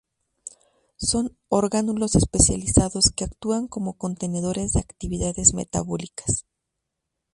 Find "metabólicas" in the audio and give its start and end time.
5.53-6.47